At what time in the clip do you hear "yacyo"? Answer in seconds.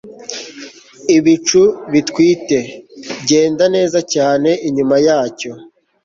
5.07-5.51